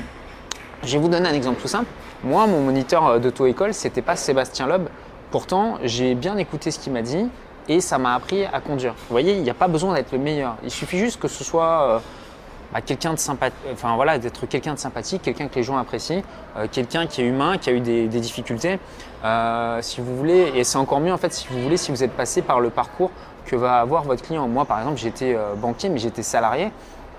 je 0.83 0.93
vais 0.93 0.99
vous 0.99 1.09
donner 1.09 1.29
un 1.29 1.35
exemple 1.35 1.61
tout 1.61 1.69
simple. 1.69 1.89
Moi, 2.23 2.47
mon 2.47 2.61
moniteur 2.61 3.19
d'auto-école, 3.19 3.73
c'était 3.73 4.03
pas 4.03 4.17
Sébastien 4.17 4.67
Loeb. 4.67 4.89
Pourtant, 5.31 5.79
j'ai 5.83 6.15
bien 6.15 6.37
écouté 6.37 6.71
ce 6.71 6.79
qu'il 6.79 6.93
m'a 6.93 7.03
dit 7.03 7.29
et 7.69 7.81
ça 7.81 7.97
m'a 7.97 8.15
appris 8.15 8.45
à 8.45 8.61
conduire. 8.61 8.93
Vous 8.93 9.13
voyez, 9.13 9.33
il 9.33 9.43
n'y 9.43 9.51
a 9.51 9.55
pas 9.55 9.69
besoin 9.69 9.95
d'être 9.95 10.13
le 10.13 10.19
meilleur. 10.19 10.57
Il 10.63 10.71
suffit 10.71 10.99
juste 10.99 11.19
que 11.19 11.29
ce 11.29 11.43
soit 11.43 12.03
euh, 12.73 12.75
bah, 12.75 12.81
quelqu'un 12.81 13.15
de 13.15 13.19
sympathique, 13.19 13.59
enfin 13.73 13.95
voilà, 13.97 14.19
d'être 14.19 14.47
quelqu'un 14.47 14.75
de 14.75 14.79
sympathique, 14.79 15.23
quelqu'un 15.23 15.49
que 15.49 15.57
les 15.57 15.63
gens 15.63 15.77
apprécient, 15.77 16.23
euh, 16.57 16.67
quelqu'un 16.71 17.07
qui 17.07 17.23
est 17.23 17.27
humain, 17.27 17.59
qui 17.59 17.71
a 17.71 17.73
eu 17.73 17.81
des, 17.81 18.09
difficultés. 18.09 18.79
si 19.81 20.01
vous 20.01 20.17
voulez, 20.17 20.53
et 20.55 20.65
c'est 20.65 20.79
encore 20.79 21.01
mieux 21.01 21.13
en 21.13 21.19
fait 21.19 21.33
si 21.33 21.47
vous 21.49 21.61
voulez, 21.63 21.77
si 21.77 21.91
vous 21.91 22.03
êtes 22.03 22.13
passé 22.13 22.43
par 22.43 22.61
le 22.61 22.71
parcours 22.71 23.11
que 23.45 23.57
va 23.57 23.81
avoir 23.81 24.05
votre 24.05 24.23
client. 24.23 24.47
Moi, 24.49 24.65
par 24.65 24.79
exemple, 24.79 24.99
j'étais 24.99 25.35
euh, 25.35 25.55
banquier, 25.55 25.89
mais 25.89 25.99
j'étais 25.99 26.23
salarié. 26.23 26.71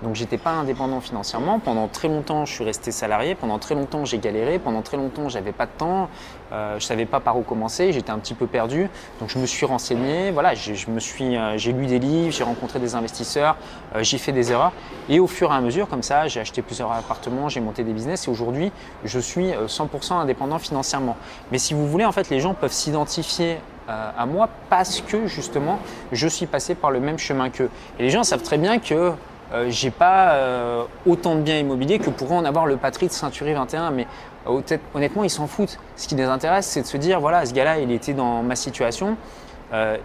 Donc 0.04 0.16
j'étais 0.16 0.36
pas 0.36 0.50
indépendant 0.50 1.00
financièrement. 1.00 1.58
Pendant 1.58 1.88
très 1.88 2.08
longtemps, 2.08 2.44
je 2.44 2.52
suis 2.52 2.62
resté 2.62 2.92
salarié. 2.92 3.34
Pendant 3.34 3.58
très 3.58 3.74
longtemps, 3.74 4.04
j'ai 4.04 4.18
galéré. 4.18 4.58
Pendant 4.58 4.82
très 4.82 4.98
longtemps, 4.98 5.30
j'avais 5.30 5.52
pas 5.52 5.64
de 5.64 5.70
temps. 5.78 6.10
Euh, 6.52 6.78
je 6.78 6.84
savais 6.84 7.06
pas 7.06 7.20
par 7.20 7.38
où 7.38 7.42
commencer. 7.42 7.90
J'étais 7.90 8.10
un 8.10 8.18
petit 8.18 8.34
peu 8.34 8.46
perdu. 8.46 8.90
Donc 9.18 9.30
je 9.30 9.38
me 9.38 9.46
suis 9.46 9.64
renseigné. 9.64 10.30
Voilà, 10.30 10.54
je 10.54 10.90
me 10.90 11.00
suis, 11.00 11.36
euh, 11.36 11.56
j'ai 11.56 11.72
lu 11.72 11.86
des 11.86 11.98
livres, 11.98 12.32
j'ai 12.32 12.44
rencontré 12.44 12.78
des 12.78 12.94
investisseurs, 12.94 13.56
euh, 13.96 14.02
j'ai 14.02 14.18
fait 14.18 14.32
des 14.32 14.52
erreurs. 14.52 14.72
Et 15.08 15.20
au 15.20 15.26
fur 15.26 15.50
et 15.50 15.54
à 15.54 15.60
mesure, 15.62 15.88
comme 15.88 16.02
ça, 16.02 16.28
j'ai 16.28 16.40
acheté 16.40 16.60
plusieurs 16.60 16.92
appartements, 16.92 17.48
j'ai 17.48 17.60
monté 17.60 17.82
des 17.82 17.94
business. 17.94 18.28
Et 18.28 18.30
aujourd'hui, 18.30 18.72
je 19.04 19.18
suis 19.18 19.52
100% 19.52 20.18
indépendant 20.18 20.58
financièrement. 20.58 21.16
Mais 21.50 21.58
si 21.58 21.72
vous 21.72 21.88
voulez, 21.88 22.04
en 22.04 22.12
fait, 22.12 22.28
les 22.28 22.40
gens 22.40 22.52
peuvent 22.52 22.72
s'identifier 22.72 23.56
à 23.86 24.24
moi 24.24 24.48
parce 24.70 25.02
que 25.02 25.26
justement 25.26 25.78
je 26.10 26.26
suis 26.26 26.46
passé 26.46 26.74
par 26.74 26.90
le 26.90 27.00
même 27.00 27.18
chemin 27.18 27.50
qu'eux. 27.50 27.68
Et 27.98 28.04
les 28.04 28.08
gens 28.08 28.24
savent 28.24 28.42
très 28.42 28.56
bien 28.56 28.78
que 28.78 29.12
euh, 29.54 29.66
j'ai 29.68 29.90
pas 29.90 30.32
euh, 30.32 30.84
autant 31.06 31.36
de 31.36 31.40
biens 31.40 31.58
immobiliers 31.58 32.00
que 32.00 32.10
pourrait 32.10 32.34
en 32.34 32.44
avoir 32.44 32.66
le 32.66 32.76
patrie 32.76 33.06
de 33.06 33.12
Ceinturie 33.12 33.54
21, 33.54 33.92
mais 33.92 34.06
euh, 34.48 34.60
honnêtement, 34.94 35.22
ils 35.22 35.30
s'en 35.30 35.46
foutent. 35.46 35.78
Ce 35.96 36.08
qui 36.08 36.16
les 36.16 36.24
intéresse, 36.24 36.66
c'est 36.66 36.82
de 36.82 36.86
se 36.86 36.96
dire 36.96 37.20
voilà, 37.20 37.46
ce 37.46 37.54
gars-là, 37.54 37.78
il 37.78 37.92
était 37.92 38.14
dans 38.14 38.42
ma 38.42 38.56
situation, 38.56 39.16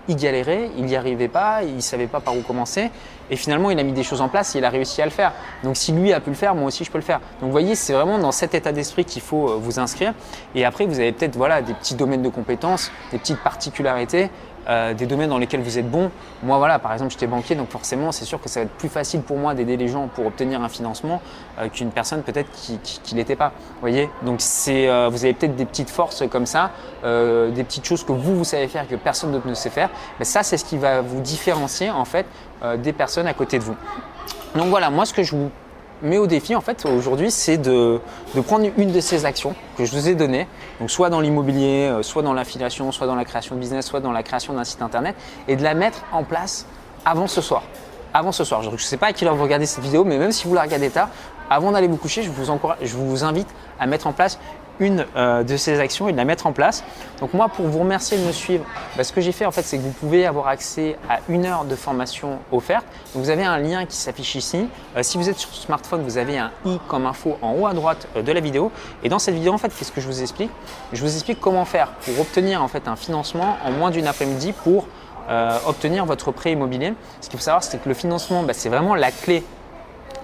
il 0.07 0.15
galérait, 0.15 0.71
il 0.77 0.85
n'y 0.85 0.95
arrivait 0.95 1.27
pas, 1.27 1.61
il 1.61 1.75
ne 1.75 1.81
savait 1.81 2.07
pas 2.07 2.19
par 2.19 2.35
où 2.35 2.41
commencer, 2.41 2.89
et 3.29 3.35
finalement, 3.35 3.69
il 3.69 3.77
a 3.77 3.83
mis 3.83 3.91
des 3.91 4.01
choses 4.01 4.19
en 4.19 4.27
place 4.27 4.55
et 4.55 4.57
il 4.57 4.65
a 4.65 4.69
réussi 4.71 4.99
à 4.99 5.05
le 5.05 5.11
faire. 5.11 5.31
Donc, 5.63 5.77
si 5.77 5.91
lui 5.91 6.11
a 6.11 6.19
pu 6.19 6.31
le 6.31 6.35
faire, 6.35 6.55
moi 6.55 6.69
aussi, 6.69 6.83
je 6.83 6.89
peux 6.89 6.97
le 6.97 7.03
faire. 7.03 7.19
Donc, 7.39 7.49
vous 7.49 7.51
voyez, 7.51 7.75
c'est 7.75 7.93
vraiment 7.93 8.17
dans 8.17 8.31
cet 8.31 8.55
état 8.55 8.71
d'esprit 8.71 9.05
qu'il 9.05 9.21
faut 9.21 9.59
vous 9.59 9.79
inscrire. 9.79 10.15
Et 10.55 10.65
après, 10.65 10.87
vous 10.87 10.99
avez 10.99 11.11
peut-être 11.11 11.35
voilà, 11.35 11.61
des 11.61 11.75
petits 11.75 11.93
domaines 11.93 12.23
de 12.23 12.29
compétences, 12.29 12.91
des 13.11 13.19
petites 13.19 13.43
particularités 13.43 14.31
euh, 14.67 14.93
des 14.93 15.05
domaines 15.05 15.29
dans 15.29 15.37
lesquels 15.37 15.61
vous 15.61 15.77
êtes 15.77 15.89
bon. 15.89 16.11
Moi, 16.43 16.57
voilà, 16.57 16.79
par 16.79 16.93
exemple, 16.93 17.11
j'étais 17.11 17.27
banquier, 17.27 17.55
donc 17.55 17.69
forcément, 17.69 18.11
c'est 18.11 18.25
sûr 18.25 18.41
que 18.41 18.49
ça 18.49 18.61
va 18.61 18.65
être 18.65 18.73
plus 18.73 18.89
facile 18.89 19.21
pour 19.21 19.37
moi 19.37 19.53
d'aider 19.53 19.77
les 19.77 19.87
gens 19.87 20.07
pour 20.07 20.25
obtenir 20.25 20.61
un 20.61 20.69
financement 20.69 21.21
euh, 21.59 21.69
qu'une 21.69 21.91
personne 21.91 22.23
peut-être 22.23 22.49
qui 22.51 22.79
ne 23.13 23.17
l'était 23.17 23.35
pas. 23.35 23.53
Vous 23.57 23.81
voyez 23.81 24.09
Donc, 24.23 24.37
c'est, 24.39 24.87
euh, 24.87 25.09
vous 25.09 25.23
avez 25.23 25.33
peut-être 25.33 25.55
des 25.55 25.65
petites 25.65 25.89
forces 25.89 26.23
comme 26.29 26.45
ça, 26.45 26.71
des 27.03 27.63
petites 27.63 27.85
choses 27.85 28.03
que 28.03 28.11
vous, 28.11 28.35
vous 28.35 28.43
savez 28.43 28.67
faire 28.67 28.87
que 28.87 28.95
personne 28.95 29.31
d'autre 29.31 29.47
ne 29.47 29.53
sait 29.53 29.69
faire. 29.69 29.89
Mais 30.19 30.25
ça, 30.25 30.43
c'est 30.43 30.57
ce 30.57 30.65
qui 30.65 30.77
va 30.77 31.01
vous 31.01 31.21
différencier 31.21 31.89
en 31.91 32.05
fait 32.05 32.25
des 32.77 32.93
personnes 32.93 33.27
à 33.27 33.33
côté 33.33 33.57
de 33.57 33.63
vous. 33.63 33.75
Donc 34.55 34.67
voilà, 34.67 34.89
moi, 34.89 35.05
ce 35.05 35.13
que 35.13 35.23
je 35.23 35.35
vous 35.35 35.49
mais 36.01 36.17
au 36.17 36.27
défi, 36.27 36.55
en 36.55 36.61
fait, 36.61 36.85
aujourd'hui, 36.85 37.31
c'est 37.31 37.57
de, 37.57 37.99
prendre 38.45 38.69
une 38.77 38.91
de 38.91 38.99
ces 38.99 39.25
actions 39.25 39.55
que 39.77 39.85
je 39.85 39.91
vous 39.91 40.07
ai 40.07 40.15
données, 40.15 40.47
soit 40.87 41.09
dans 41.09 41.19
l'immobilier, 41.19 41.89
euh, 41.89 42.03
soit 42.03 42.21
dans 42.21 42.33
l'affiliation, 42.33 42.91
soit 42.91 43.07
dans 43.07 43.15
la 43.15 43.25
création 43.25 43.55
de 43.55 43.59
business, 43.59 43.85
soit 43.85 43.99
dans 43.99 44.11
la 44.11 44.23
création 44.23 44.53
d'un 44.53 44.63
site 44.63 44.81
internet, 44.81 45.15
et 45.47 45.55
de 45.55 45.63
la 45.63 45.73
mettre 45.73 46.03
en 46.11 46.23
place 46.23 46.65
avant 47.05 47.27
ce 47.27 47.41
soir. 47.41 47.63
Avant 48.13 48.31
ce 48.31 48.43
soir. 48.43 48.63
Je 48.63 48.69
ne 48.69 48.77
sais 48.77 48.97
pas 48.97 49.07
à 49.07 49.13
qui 49.13 49.25
heure 49.25 49.35
vous 49.35 49.43
regardez 49.43 49.65
cette 49.65 49.83
vidéo, 49.83 50.03
mais 50.03 50.17
même 50.17 50.31
si 50.31 50.47
vous 50.47 50.53
la 50.53 50.63
regardez 50.63 50.89
tard, 50.89 51.09
avant 51.49 51.71
d'aller 51.71 51.87
vous 51.87 51.97
coucher, 51.97 52.23
je 52.23 52.29
vous, 52.29 52.49
encourage, 52.49 52.77
je 52.81 52.95
vous 52.95 53.23
invite 53.23 53.47
à 53.79 53.87
mettre 53.87 54.07
en 54.07 54.13
place 54.13 54.39
une 54.79 55.05
euh, 55.15 55.43
de 55.43 55.57
ces 55.57 55.79
actions 55.79 56.07
et 56.07 56.11
de 56.11 56.17
la 56.17 56.25
mettre 56.25 56.47
en 56.47 56.53
place. 56.53 56.83
Donc 57.19 57.33
moi, 57.33 57.49
pour 57.49 57.67
vous 57.67 57.79
remercier 57.79 58.17
de 58.17 58.23
me 58.23 58.31
suivre, 58.31 58.65
bah, 58.97 59.03
ce 59.03 59.11
que 59.11 59.21
j'ai 59.21 59.31
fait 59.31 59.45
en 59.45 59.51
fait, 59.51 59.63
c'est 59.63 59.77
que 59.77 59.83
vous 59.83 59.91
pouvez 59.91 60.25
avoir 60.25 60.47
accès 60.47 60.97
à 61.09 61.19
une 61.29 61.45
heure 61.45 61.65
de 61.65 61.75
formation 61.75 62.39
offerte. 62.51 62.85
Vous 63.13 63.29
avez 63.29 63.43
un 63.43 63.57
lien 63.57 63.85
qui 63.85 63.95
s'affiche 63.95 64.35
ici. 64.35 64.67
Euh, 64.95 65.03
si 65.03 65.17
vous 65.17 65.29
êtes 65.29 65.37
sur 65.37 65.53
smartphone, 65.53 66.03
vous 66.03 66.17
avez 66.17 66.37
un 66.37 66.51
i 66.65 66.79
comme 66.87 67.05
info 67.05 67.37
en 67.41 67.53
haut 67.53 67.67
à 67.67 67.73
droite 67.73 68.07
euh, 68.15 68.21
de 68.21 68.31
la 68.31 68.39
vidéo. 68.39 68.71
Et 69.03 69.09
dans 69.09 69.19
cette 69.19 69.35
vidéo, 69.35 69.53
en 69.53 69.57
fait, 69.57 69.71
qu'est-ce 69.75 69.91
que 69.91 70.01
je 70.01 70.07
vous 70.07 70.21
explique? 70.21 70.51
Je 70.93 71.01
vous 71.01 71.13
explique 71.13 71.39
comment 71.39 71.65
faire 71.65 71.91
pour 72.05 72.19
obtenir 72.19 72.63
en 72.63 72.67
fait 72.67 72.87
un 72.87 72.95
financement 72.95 73.57
en 73.65 73.71
moins 73.71 73.91
d'une 73.91 74.07
après-midi 74.07 74.53
pour 74.53 74.87
obtenir 75.67 76.05
votre 76.07 76.31
prêt 76.31 76.53
immobilier. 76.53 76.95
Ce 77.21 77.29
qu'il 77.29 77.37
faut 77.37 77.45
savoir, 77.45 77.63
c'est 77.63 77.77
que 77.77 77.87
le 77.87 77.93
financement, 77.93 78.41
bah, 78.41 78.53
c'est 78.53 78.69
vraiment 78.69 78.95
la 78.95 79.11
clé 79.11 79.43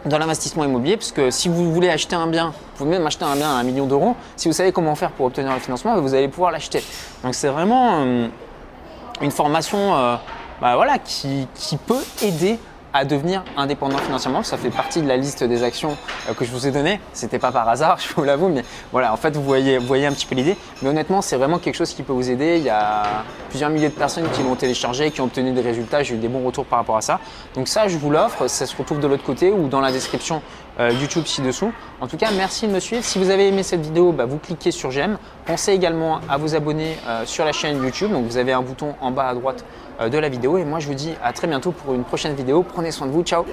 dans 0.05 0.17
l'investissement 0.17 0.63
immobilier, 0.63 0.97
parce 0.97 1.11
que 1.11 1.31
si 1.31 1.49
vous 1.49 1.73
voulez 1.73 1.89
acheter 1.89 2.15
un 2.15 2.27
bien, 2.27 2.47
vous 2.47 2.77
pouvez 2.77 2.89
même 2.91 3.05
acheter 3.07 3.25
un 3.25 3.35
bien 3.35 3.49
à 3.49 3.59
un 3.59 3.63
million 3.63 3.87
d'euros, 3.87 4.15
si 4.35 4.47
vous 4.47 4.53
savez 4.53 4.71
comment 4.71 4.95
faire 4.95 5.11
pour 5.11 5.25
obtenir 5.25 5.53
le 5.53 5.59
financement, 5.59 5.99
vous 5.99 6.13
allez 6.13 6.27
pouvoir 6.27 6.51
l'acheter. 6.51 6.83
Donc 7.23 7.33
c'est 7.33 7.47
vraiment 7.47 8.01
euh, 8.01 8.27
une 9.21 9.31
formation 9.31 9.95
euh, 9.95 10.15
bah, 10.61 10.75
voilà, 10.75 10.99
qui, 10.99 11.47
qui 11.55 11.77
peut 11.77 12.03
aider 12.21 12.59
à 12.95 13.03
devenir 13.03 13.43
indépendant 13.57 13.97
financièrement. 13.97 14.41
Ça 14.41 14.55
fait 14.55 14.69
partie 14.69 15.01
de 15.01 15.07
la 15.07 15.17
liste 15.17 15.43
des 15.43 15.63
actions 15.63 15.97
euh, 16.29 16.33
que 16.33 16.45
je 16.45 16.51
vous 16.51 16.65
ai 16.65 16.71
données. 16.71 17.01
C'était 17.11 17.39
pas 17.39 17.51
par 17.51 17.67
hasard, 17.67 17.99
je 17.99 18.13
vous 18.15 18.23
l'avoue, 18.23 18.47
mais 18.47 18.63
voilà, 18.93 19.11
en 19.11 19.17
fait, 19.17 19.35
vous 19.35 19.43
voyez, 19.43 19.77
vous 19.77 19.85
voyez 19.85 20.05
un 20.05 20.13
petit 20.13 20.25
peu 20.25 20.33
l'idée. 20.33 20.55
Mais 20.81 20.89
honnêtement, 20.89 21.21
c'est 21.21 21.35
vraiment 21.35 21.59
quelque 21.59 21.75
chose 21.75 21.93
qui 21.93 22.03
peut 22.03 22.13
vous 22.13 22.29
aider. 22.31 22.57
Il 22.57 22.63
y 22.63 22.69
a 22.69 23.03
plusieurs 23.49 23.69
milliers 23.69 23.89
de 23.89 23.93
personnes 23.93 24.29
qui 24.31 24.43
l'ont 24.43 24.55
téléchargé, 24.55 25.11
qui 25.11 25.19
ont 25.19 25.25
obtenu 25.25 25.51
des 25.51 25.61
résultats. 25.61 26.03
J'ai 26.03 26.15
eu 26.15 26.19
des 26.19 26.29
bons 26.29 26.45
retours 26.45 26.65
par 26.65 26.79
rapport 26.79 26.95
à 26.95 27.01
ça. 27.01 27.19
Donc 27.53 27.67
ça, 27.67 27.89
je 27.89 27.97
vous 27.97 28.09
l'offre. 28.09 28.47
Ça 28.47 28.65
se 28.65 28.75
retrouve 28.77 29.01
de 29.01 29.07
l'autre 29.07 29.23
côté 29.23 29.51
ou 29.51 29.67
dans 29.67 29.81
la 29.81 29.91
description 29.91 30.41
YouTube 30.79 31.25
ci-dessous. 31.25 31.71
En 32.01 32.07
tout 32.07 32.17
cas, 32.17 32.31
merci 32.35 32.67
de 32.67 32.71
me 32.73 32.79
suivre. 32.79 33.03
Si 33.03 33.17
vous 33.17 33.29
avez 33.29 33.47
aimé 33.47 33.63
cette 33.63 33.81
vidéo, 33.81 34.11
bah, 34.11 34.25
vous 34.25 34.37
cliquez 34.37 34.71
sur 34.71 34.91
j'aime. 34.91 35.17
Pensez 35.45 35.71
également 35.71 36.19
à 36.29 36.37
vous 36.37 36.55
abonner 36.55 36.97
euh, 37.07 37.25
sur 37.25 37.45
la 37.45 37.51
chaîne 37.51 37.81
YouTube. 37.83 38.11
Donc 38.11 38.25
vous 38.25 38.37
avez 38.37 38.51
un 38.51 38.61
bouton 38.61 38.95
en 39.01 39.11
bas 39.11 39.27
à 39.27 39.33
droite 39.33 39.65
euh, 40.01 40.09
de 40.09 40.17
la 40.17 40.29
vidéo. 40.29 40.57
Et 40.57 40.65
moi, 40.65 40.79
je 40.79 40.87
vous 40.87 40.93
dis 40.93 41.13
à 41.23 41.33
très 41.33 41.47
bientôt 41.47 41.71
pour 41.71 41.93
une 41.93 42.03
prochaine 42.03 42.35
vidéo. 42.35 42.63
Prenez 42.63 42.91
soin 42.91 43.07
de 43.07 43.11
vous. 43.11 43.23
Ciao 43.23 43.45